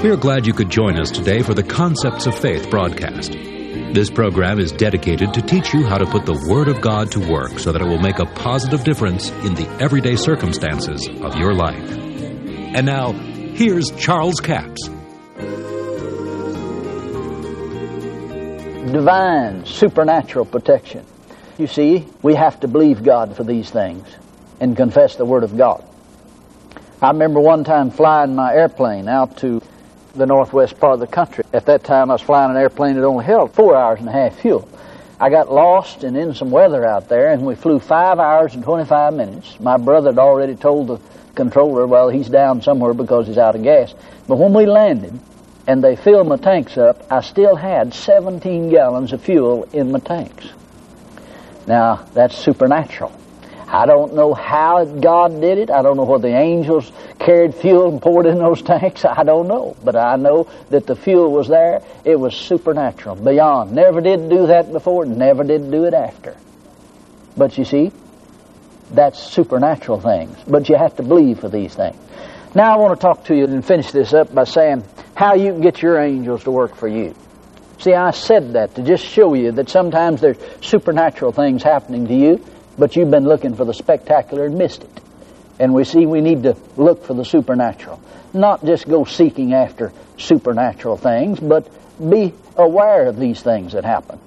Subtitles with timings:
[0.00, 3.32] We are glad you could join us today for the Concepts of Faith broadcast.
[3.32, 7.28] This program is dedicated to teach you how to put the Word of God to
[7.28, 11.52] work so that it will make a positive difference in the everyday circumstances of your
[11.52, 11.90] life.
[11.90, 14.88] And now, here's Charles Capps.
[18.92, 21.04] Divine, supernatural protection.
[21.58, 24.06] You see, we have to believe God for these things
[24.60, 25.84] and confess the Word of God.
[27.02, 29.60] I remember one time flying my airplane out to
[30.18, 31.44] the northwest part of the country.
[31.52, 34.12] At that time, I was flying an airplane that only held four hours and a
[34.12, 34.68] half fuel.
[35.20, 38.62] I got lost and in some weather out there, and we flew five hours and
[38.62, 39.58] 25 minutes.
[39.58, 41.00] My brother had already told the
[41.34, 43.94] controller, well, he's down somewhere because he's out of gas.
[44.26, 45.18] But when we landed
[45.66, 49.98] and they filled my tanks up, I still had 17 gallons of fuel in my
[49.98, 50.48] tanks.
[51.66, 53.12] Now, that's supernatural.
[53.66, 55.70] I don't know how God did it.
[55.70, 59.04] I don't know whether the angels carried fuel and poured in those tanks.
[59.04, 59.76] I don't know.
[59.84, 61.82] But I know that the fuel was there.
[62.04, 63.72] It was supernatural, beyond.
[63.72, 66.36] Never did do that before, never did do it after.
[67.36, 67.92] But you see,
[68.90, 70.36] that's supernatural things.
[70.46, 71.96] But you have to believe for these things.
[72.54, 74.84] Now I want to talk to you and finish this up by saying
[75.14, 77.14] how you can get your angels to work for you.
[77.78, 82.14] See, I said that to just show you that sometimes there's supernatural things happening to
[82.14, 82.44] you
[82.78, 85.00] but you've been looking for the spectacular and missed it.
[85.58, 88.00] And we see we need to look for the supernatural.
[88.32, 94.20] Not just go seeking after supernatural things, but be aware of these things that happen.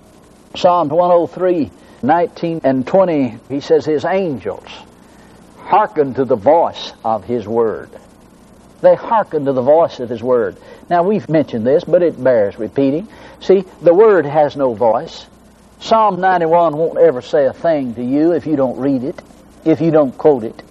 [0.55, 1.71] Psalm 103,
[2.03, 4.67] 19 and 20, he says, His angels
[5.57, 7.89] hearken to the voice of His word.
[8.81, 10.57] They hearken to the voice of His word.
[10.89, 13.07] Now, we've mentioned this, but it bears repeating.
[13.39, 15.25] See, the word has no voice.
[15.79, 19.21] Psalm 91 won't ever say a thing to you if you don't read it,
[19.63, 20.61] if you don't quote it.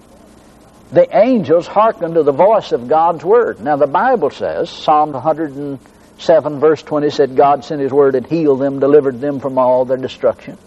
[0.91, 3.61] The angels hearken to the voice of God's word.
[3.61, 8.59] Now the Bible says, Psalm 107 verse 20 said, God sent his word and healed
[8.59, 10.57] them, delivered them from all their destruction.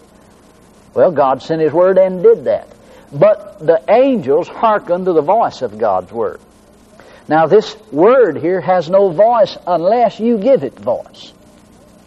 [0.93, 2.69] Well, God sent his word and did that.
[3.11, 6.39] But the angels hearken to the voice of God's word.
[7.27, 11.33] Now this word here has no voice unless you give it voice.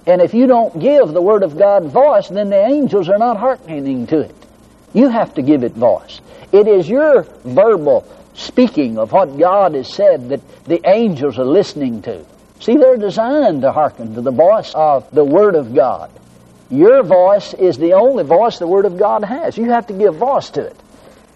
[0.09, 3.37] And if you don't give the Word of God voice, then the angels are not
[3.37, 4.35] hearkening to it.
[4.95, 6.23] You have to give it voice.
[6.53, 12.03] It is your verbal speaking of what God has said that the angels are listening
[12.03, 12.25] to.
[12.61, 16.11] See, they're designed to hearken to the voice of the Word of God.
[16.71, 19.57] Your voice is the only voice the Word of God has.
[19.57, 20.77] You have to give voice to it.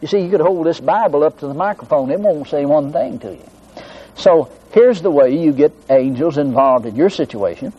[0.01, 2.93] You see, you could hold this Bible up to the microphone, it won't say one
[2.93, 3.45] thing to you.
[4.17, 7.73] So, here's the way you get angels involved in your situation.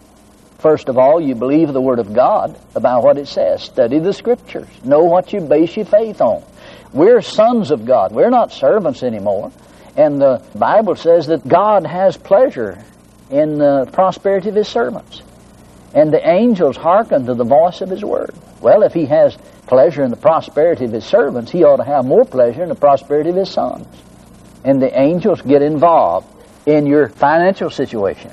[0.59, 3.61] First of all, you believe the Word of God about what it says.
[3.61, 4.69] Study the Scriptures.
[4.85, 6.43] Know what you base your faith on.
[6.93, 8.11] We're sons of God.
[8.11, 9.51] We're not servants anymore.
[9.97, 12.83] And the Bible says that God has pleasure
[13.29, 15.21] in the prosperity of His servants.
[15.93, 18.33] And the angels hearken to the voice of His Word.
[18.61, 19.35] Well, if He has
[19.67, 22.75] pleasure in the prosperity of His servants, He ought to have more pleasure in the
[22.75, 23.87] prosperity of His sons.
[24.63, 26.27] And the angels get involved
[26.65, 28.31] in your financial situation.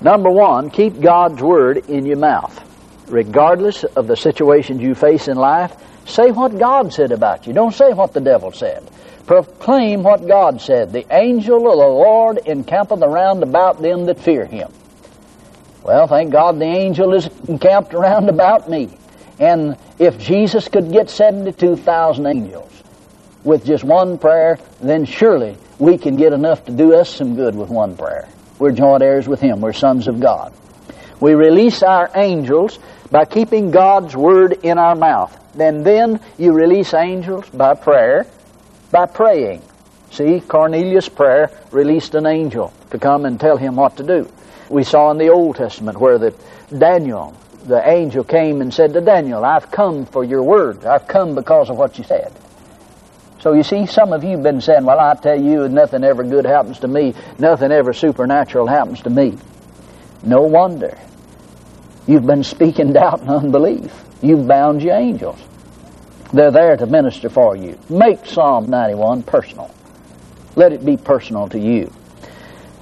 [0.00, 2.64] Number one, keep God's Word in your mouth.
[3.08, 5.74] Regardless of the situations you face in life,
[6.08, 7.52] say what God said about you.
[7.52, 8.88] Don't say what the devil said.
[9.26, 10.92] Proclaim what God said.
[10.92, 14.72] The angel of the Lord encampeth around about them that fear him.
[15.82, 18.90] Well, thank God the angel is encamped around about me.
[19.38, 22.72] And if Jesus could get 72,000 angels
[23.44, 27.54] with just one prayer, then surely we can get enough to do us some good
[27.54, 28.28] with one prayer.
[28.58, 29.60] We're joint heirs with Him.
[29.60, 30.52] We're sons of God.
[31.20, 32.78] We release our angels
[33.10, 35.34] by keeping God's word in our mouth.
[35.58, 38.26] And then you release angels by prayer,
[38.90, 39.62] by praying.
[40.10, 44.30] See, Cornelius' prayer released an angel to come and tell him what to do.
[44.68, 46.34] We saw in the Old Testament where the
[46.76, 50.84] Daniel, the angel came and said to Daniel, I've come for your word.
[50.84, 52.32] I've come because of what you said.
[53.40, 56.24] So you see, some of you have been saying, well, I tell you, nothing ever
[56.24, 57.14] good happens to me.
[57.38, 59.38] Nothing ever supernatural happens to me.
[60.22, 60.98] No wonder.
[62.08, 63.92] You've been speaking doubt and unbelief.
[64.22, 65.38] You've bound your angels.
[66.32, 67.78] They're there to minister for you.
[67.90, 69.70] Make Psalm 91 personal.
[70.56, 71.92] Let it be personal to you.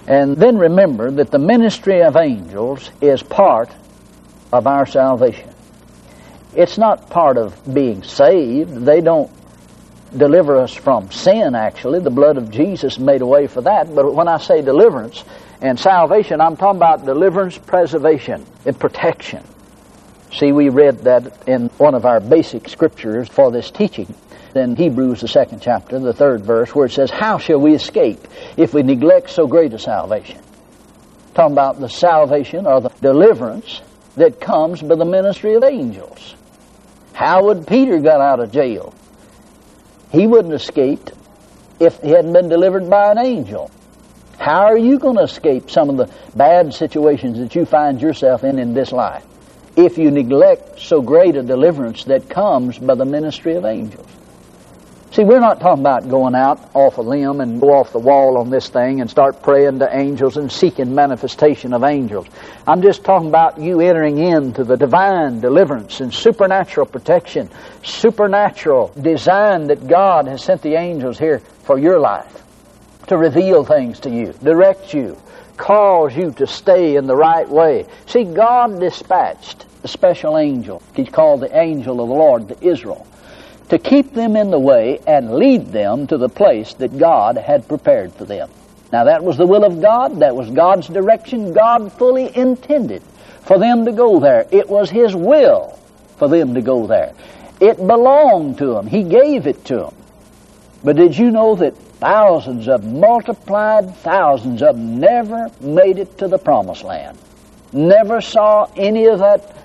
[0.06, 3.69] And then remember that the ministry of angels is part
[4.52, 5.50] of our salvation.
[6.55, 8.84] It's not part of being saved.
[8.84, 9.31] They don't
[10.17, 11.99] deliver us from sin, actually.
[11.99, 13.93] The blood of Jesus made a way for that.
[13.93, 15.25] But when I say deliverance
[15.66, 19.44] and salvation, I'm talking about deliverance, preservation, and protection.
[20.32, 24.14] See, we read that in one of our basic scriptures for this teaching
[24.54, 28.26] in Hebrews, the second chapter, the third verse, where it says, How shall we escape
[28.56, 30.40] if we neglect so great a salvation?
[31.36, 33.82] talking about the salvation or the deliverance
[34.16, 36.34] that comes by the ministry of angels.
[37.12, 38.94] How would Peter got out of jail?
[40.10, 41.12] He wouldn't escaped
[41.78, 43.70] if he hadn't been delivered by an angel.
[44.38, 48.44] How are you going to escape some of the bad situations that you find yourself
[48.44, 49.25] in in this life
[49.77, 54.06] if you neglect so great a deliverance that comes by the ministry of angels?
[55.12, 58.37] See, we're not talking about going out off a limb and go off the wall
[58.37, 62.27] on this thing and start praying to angels and seeking manifestation of angels.
[62.67, 67.49] I'm just talking about you entering into the divine deliverance and supernatural protection,
[67.83, 72.45] supernatural design that God has sent the angels here for your life
[73.08, 75.17] to reveal things to you, direct you,
[75.56, 77.87] cause you to stay in the right way.
[78.06, 80.82] See, God dispatched a special angel.
[80.94, 83.06] He's called the angel of the Lord to Israel
[83.69, 87.67] to keep them in the way and lead them to the place that God had
[87.67, 88.49] prepared for them.
[88.93, 91.52] Now that was the will of God, that was God's direction.
[91.52, 93.02] God fully intended
[93.43, 94.47] for them to go there.
[94.50, 95.79] It was His will
[96.19, 97.12] for them to go there.
[97.61, 98.87] It belonged to Him.
[98.87, 99.94] He gave it to them.
[100.85, 106.28] But did you know that thousands of multiplied thousands of them never made it to
[106.28, 107.19] the promised land?
[107.72, 109.56] Never saw any of that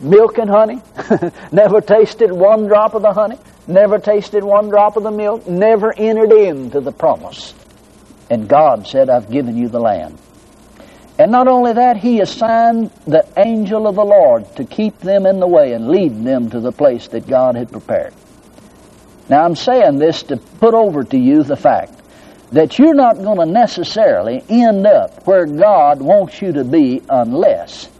[0.00, 0.80] milk and honey,
[1.52, 5.92] never tasted one drop of the honey, never tasted one drop of the milk, never
[5.96, 7.54] entered into the promise.
[8.30, 10.18] And God said, I've given you the land.
[11.18, 15.40] And not only that, He assigned the angel of the Lord to keep them in
[15.40, 18.14] the way and lead them to the place that God had prepared.
[19.28, 21.94] Now, I'm saying this to put over to you the fact
[22.52, 27.90] that you're not going to necessarily end up where God wants you to be unless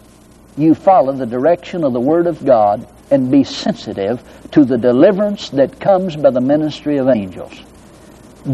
[0.57, 4.23] you follow the direction of the Word of God and be sensitive
[4.53, 7.53] to the deliverance that comes by the ministry of angels.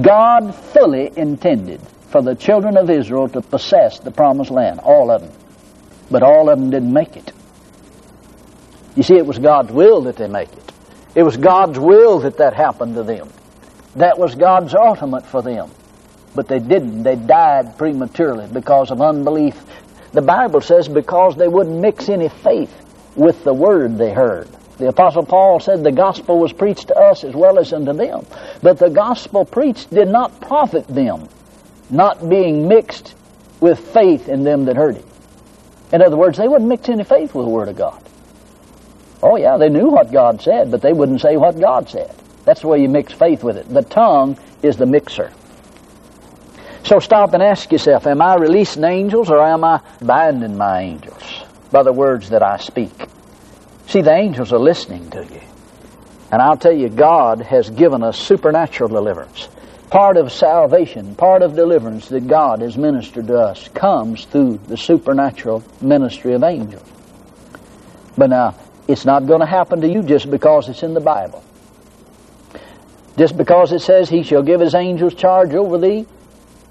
[0.03, 5.23] God fully intended for the children of Israel to possess the promised land, all of
[5.23, 5.33] them.
[6.11, 7.33] But all of them didn't make it.
[8.97, 10.64] You see, it was God's will that they make it.
[11.15, 13.31] It was God's will that that happened to them.
[13.97, 15.71] That was God's ultimate for them.
[16.35, 17.05] But they didn't.
[17.05, 19.55] They died prematurely because of unbelief
[20.15, 22.73] the Bible says because they wouldn't mix any faith
[23.17, 24.49] with the word they heard.
[24.79, 28.25] The Apostle Paul said the gospel was preached to us as well as unto them.
[28.63, 31.29] But the gospel preached did not profit them,
[31.91, 33.17] not being mixed
[33.59, 35.05] with faith in them that heard it.
[35.93, 38.04] In other words, they wouldn't mix any faith with the Word of God.
[39.23, 42.15] Oh, yeah, they knew what God said, but they wouldn't say what God said.
[42.45, 43.69] That's the way you mix faith with it.
[43.69, 45.33] The tongue is the mixer.
[46.85, 51.23] So stop and ask yourself, am I releasing angels or am I binding my angels
[51.73, 52.93] by the words that I speak?
[53.87, 55.41] See, the angels are listening to you.
[56.31, 59.49] And I'll tell you, God has given us supernatural deliverance.
[59.89, 64.77] Part of salvation, part of deliverance that God has ministered to us comes through the
[64.77, 66.83] supernatural ministry of angels.
[68.19, 68.57] But now,
[68.89, 71.43] it's not going to happen to you just because it's in the Bible.
[73.17, 76.07] Just because it says, He shall give His angels charge over thee,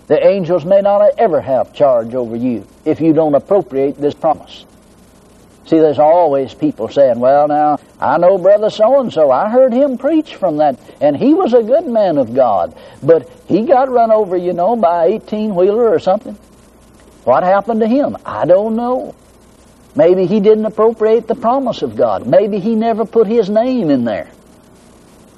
[0.07, 4.65] the angels may not ever have charge over you if you don't appropriate this promise.
[5.65, 9.31] See, there's always people saying, well, now, I know Brother so and so.
[9.31, 12.75] I heard him preach from that, and he was a good man of God.
[13.01, 16.33] But he got run over, you know, by 18 wheeler or something.
[17.23, 18.17] What happened to him?
[18.25, 19.15] I don't know.
[19.95, 22.25] Maybe he didn't appropriate the promise of God.
[22.25, 24.29] Maybe he never put his name in there.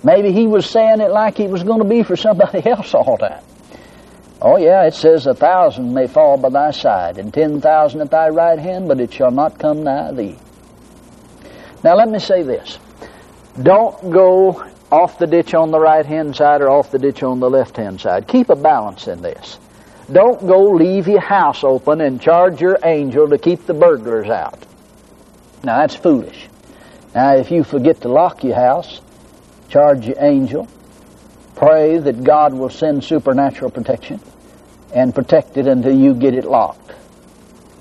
[0.04, 3.18] Maybe he was saying it like he was going to be for somebody else all
[3.18, 3.44] the time.
[4.42, 8.12] Oh, yeah, it says, A thousand may fall by thy side, and ten thousand at
[8.12, 10.38] thy right hand, but it shall not come nigh thee.
[11.84, 12.78] Now, let me say this.
[13.62, 17.40] Don't go off the ditch on the right hand side or off the ditch on
[17.40, 18.28] the left hand side.
[18.28, 19.58] Keep a balance in this.
[20.12, 24.60] Don't go leave your house open and charge your angel to keep the burglars out.
[25.64, 26.48] Now, that's foolish.
[27.16, 29.02] Now, if you forget to lock your house,
[29.70, 30.68] charge your angel.
[31.56, 34.20] Pray that God will send supernatural protection
[34.94, 36.94] and protect it until you get it locked.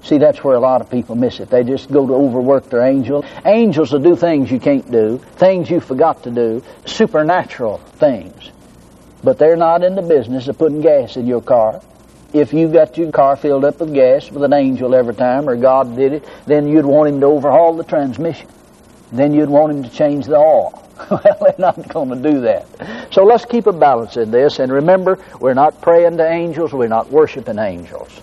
[0.02, 1.50] See, that's where a lot of people miss it.
[1.50, 3.25] They just go to overwork their angel.
[3.45, 8.50] Angels will do things you can't do, things you forgot to do, supernatural things.
[9.23, 11.81] But they're not in the business of putting gas in your car.
[12.34, 15.54] If you got your car filled up with gas with an angel every time, or
[15.54, 18.48] God did it, then you'd want him to overhaul the transmission.
[19.12, 20.84] Then you'd want him to change the oil.
[21.10, 23.12] well, they're not going to do that.
[23.12, 24.58] So let's keep a balance in this.
[24.58, 28.20] And remember, we're not praying to angels, we're not worshiping angels.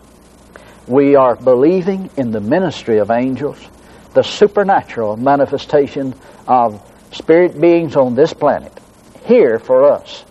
[0.87, 3.65] We are believing in the ministry of angels,
[4.13, 6.15] the supernatural manifestation
[6.47, 8.77] of spirit beings on this planet,
[9.23, 10.25] here for us.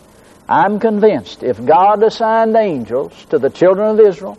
[0.51, 4.37] I'm convinced if God assigned angels to the children of Israel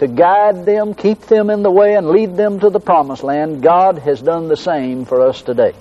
[0.00, 3.62] to guide them, keep them in the way, and lead them to the promised land,
[3.62, 5.72] God has done the same for us today.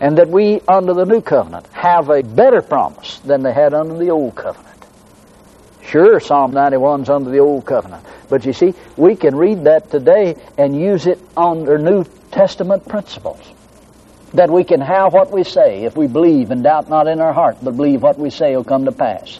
[0.00, 3.96] And that we, under the new covenant, have a better promise than they had under
[3.96, 4.68] the old covenant.
[5.82, 8.04] Sure, Psalm 91's under the old covenant.
[8.28, 13.40] But you see, we can read that today and use it under New Testament principles.
[14.34, 17.32] That we can have what we say if we believe and doubt not in our
[17.32, 19.38] heart, but believe what we say will come to pass.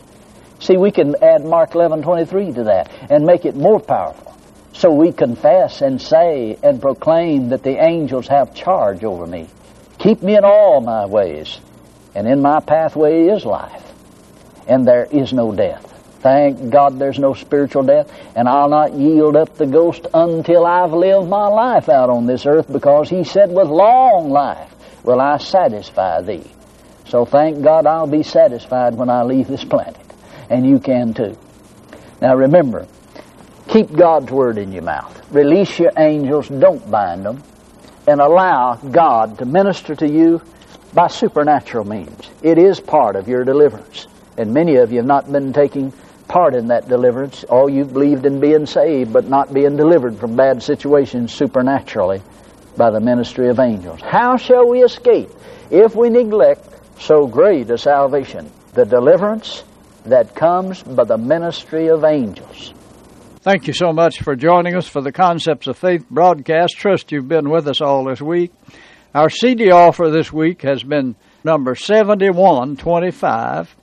[0.60, 4.32] See, we can add Mark 11:23 to that and make it more powerful.
[4.72, 9.48] So we confess and say and proclaim that the angels have charge over me.
[9.98, 11.60] Keep me in all my ways,
[12.14, 13.92] and in my pathway is life,
[14.66, 15.93] and there is no death.
[16.24, 20.94] Thank God there's no spiritual death, and I'll not yield up the ghost until I've
[20.94, 25.36] lived my life out on this earth because He said, with long life will I
[25.36, 26.50] satisfy thee.
[27.08, 30.00] So thank God I'll be satisfied when I leave this planet,
[30.48, 31.36] and you can too.
[32.22, 32.86] Now remember,
[33.68, 35.30] keep God's word in your mouth.
[35.30, 37.42] Release your angels, don't bind them,
[38.08, 40.40] and allow God to minister to you
[40.94, 42.30] by supernatural means.
[42.42, 44.06] It is part of your deliverance.
[44.38, 45.92] And many of you have not been taking
[46.34, 47.44] part in that deliverance.
[47.44, 52.20] All you've believed in being saved, but not being delivered from bad situations supernaturally
[52.76, 54.00] by the ministry of angels.
[54.00, 55.30] How shall we escape
[55.70, 58.50] if we neglect so great a salvation?
[58.72, 59.62] The deliverance
[60.06, 62.74] that comes by the ministry of angels.
[63.42, 66.76] Thank you so much for joining us for the Concepts of Faith broadcast.
[66.76, 68.50] Trust you've been with us all this week.
[69.14, 71.14] Our CD offer this week has been
[71.44, 73.76] number 7125.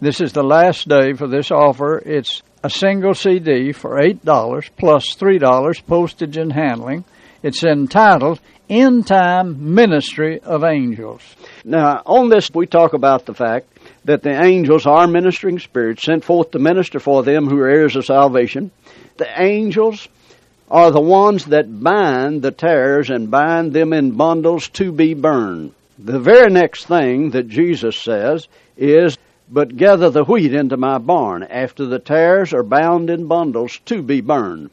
[0.00, 1.98] This is the last day for this offer.
[1.98, 7.04] It's a single CD for $8 plus $3 postage and handling.
[7.42, 8.38] It's entitled
[8.70, 11.22] End Time Ministry of Angels.
[11.64, 13.66] Now, on this, we talk about the fact
[14.04, 17.96] that the angels are ministering spirits sent forth to minister for them who are heirs
[17.96, 18.70] of salvation.
[19.16, 20.06] The angels
[20.70, 25.74] are the ones that bind the tares and bind them in bundles to be burned.
[25.98, 29.18] The very next thing that Jesus says is
[29.50, 34.02] but gather the wheat into my barn after the tares are bound in bundles to
[34.02, 34.70] be burned.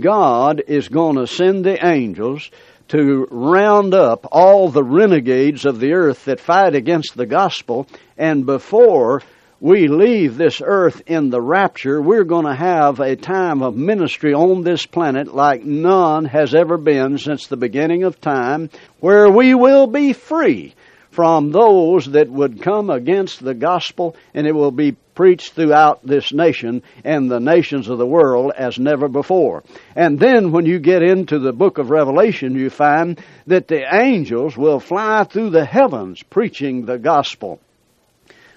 [0.00, 2.50] God is going to send the angels
[2.88, 8.46] to round up all the renegades of the earth that fight against the gospel, and
[8.46, 9.22] before
[9.60, 14.34] we leave this earth in the rapture, we're going to have a time of ministry
[14.34, 18.70] on this planet like none has ever been since the beginning of time,
[19.00, 20.74] where we will be free
[21.12, 26.32] from those that would come against the gospel, and it will be preached throughout this
[26.32, 29.62] nation and the nations of the world as never before.
[29.94, 34.56] And then when you get into the book of Revelation, you find that the angels
[34.56, 37.60] will fly through the heavens preaching the gospel.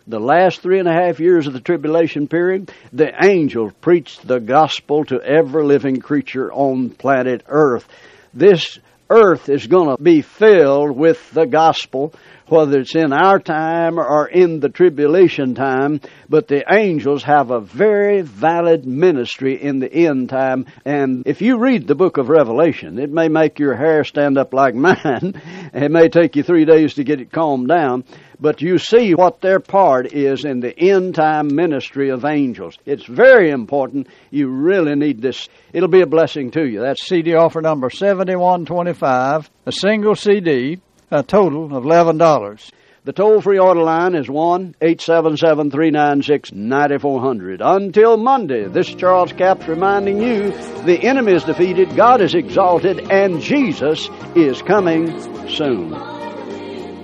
[0.08, 4.40] The last three and a half years of the tribulation period, the angels preached the
[4.40, 7.88] gospel to every living creature on planet Earth.
[8.34, 12.14] This earth is going to be filled with the gospel
[12.48, 17.60] whether it's in our time or in the tribulation time, but the angels have a
[17.60, 20.66] very valid ministry in the end time.
[20.84, 24.54] And if you read the book of Revelation, it may make your hair stand up
[24.54, 25.42] like mine.
[25.74, 28.04] it may take you three days to get it calmed down,
[28.46, 32.78] but you see what their part is in the end time ministry of angels.
[32.86, 34.08] It's very important.
[34.30, 35.50] You really need this.
[35.74, 36.82] It'll be a blessing to you.
[36.82, 42.72] That's CD offer number 7125, a single CD a total of $11.
[43.04, 47.62] The toll free order line is 1 877 396 9400.
[47.64, 50.52] Until Monday, this is Charles Capps reminding you
[50.84, 56.15] the enemy is defeated, God is exalted, and Jesus is coming soon.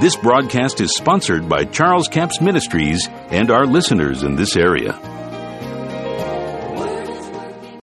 [0.00, 5.17] This broadcast is sponsored by Charles Capps Ministries and our listeners in this area.